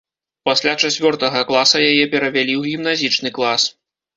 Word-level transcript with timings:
Пасля 0.49 0.71
чацвёртага 0.87 1.43
класа 1.49 1.77
яе 1.91 2.05
перавялі 2.15 2.53
ў 2.57 2.63
гімназічны 2.75 3.29
клас. 3.41 3.71